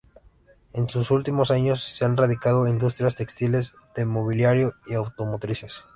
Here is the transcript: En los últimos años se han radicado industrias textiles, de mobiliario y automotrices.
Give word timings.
En 0.73 0.87
los 0.95 1.11
últimos 1.11 1.51
años 1.51 1.83
se 1.83 2.05
han 2.05 2.17
radicado 2.17 2.65
industrias 2.67 3.15
textiles, 3.15 3.75
de 3.95 4.03
mobiliario 4.05 4.73
y 4.87 4.95
automotrices. 4.95 5.83